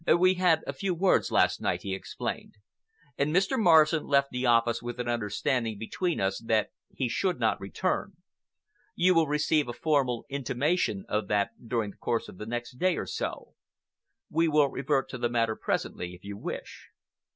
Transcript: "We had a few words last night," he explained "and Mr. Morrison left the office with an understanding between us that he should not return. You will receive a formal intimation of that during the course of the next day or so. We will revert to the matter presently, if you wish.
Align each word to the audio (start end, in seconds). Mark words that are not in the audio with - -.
"We 0.17 0.33
had 0.33 0.63
a 0.65 0.73
few 0.73 0.95
words 0.95 1.29
last 1.31 1.61
night," 1.61 1.83
he 1.83 1.93
explained 1.93 2.55
"and 3.19 3.31
Mr. 3.31 3.55
Morrison 3.59 4.07
left 4.07 4.31
the 4.31 4.47
office 4.47 4.81
with 4.81 4.99
an 4.99 5.07
understanding 5.07 5.77
between 5.77 6.19
us 6.19 6.39
that 6.39 6.71
he 6.89 7.07
should 7.07 7.39
not 7.39 7.61
return. 7.61 8.13
You 8.95 9.13
will 9.13 9.27
receive 9.27 9.67
a 9.67 9.73
formal 9.73 10.25
intimation 10.27 11.05
of 11.07 11.27
that 11.27 11.51
during 11.67 11.91
the 11.91 11.97
course 11.97 12.27
of 12.27 12.39
the 12.39 12.47
next 12.47 12.79
day 12.79 12.97
or 12.97 13.05
so. 13.05 13.53
We 14.27 14.47
will 14.47 14.69
revert 14.71 15.07
to 15.11 15.19
the 15.19 15.29
matter 15.29 15.55
presently, 15.55 16.15
if 16.15 16.23
you 16.23 16.35
wish. 16.35 16.89